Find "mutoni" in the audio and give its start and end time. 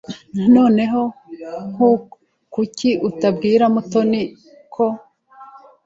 3.73-4.21